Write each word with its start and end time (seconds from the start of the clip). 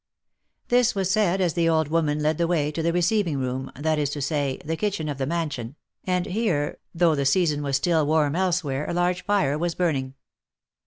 This 0.69 0.95
was 0.95 1.11
said 1.11 1.39
as 1.41 1.53
the 1.53 1.69
old 1.69 1.89
woman 1.89 2.23
led 2.23 2.39
the 2.39 2.47
way 2.47 2.71
to 2.71 2.81
the 2.81 2.91
receiving 2.91 3.37
room, 3.37 3.71
that 3.75 3.99
is 3.99 4.09
to 4.09 4.19
say, 4.19 4.59
the 4.65 4.75
kitchen 4.75 5.07
of 5.07 5.19
the 5.19 5.27
mansion, 5.27 5.75
and 6.05 6.25
here, 6.25 6.79
though 6.91 7.13
the 7.13 7.23
season 7.23 7.61
was 7.61 7.77
still 7.77 8.03
warm 8.07 8.35
elsewhere, 8.35 8.89
a 8.89 8.95
large 8.95 9.23
fire 9.23 9.59
was 9.59 9.75
burning. 9.75 10.15